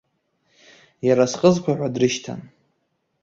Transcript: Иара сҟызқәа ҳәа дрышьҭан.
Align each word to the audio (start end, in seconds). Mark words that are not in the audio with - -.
Иара 1.07 1.25
сҟызқәа 1.31 1.73
ҳәа 1.77 1.93
дрышьҭан. 1.93 2.41